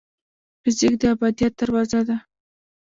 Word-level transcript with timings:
فزیک 0.61 0.93
د 1.01 1.03
ابدیت 1.13 1.53
دروازه 1.59 2.01
ده. 2.07 2.17